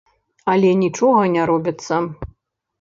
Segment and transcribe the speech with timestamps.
[0.53, 2.03] Але нічога не робіцца.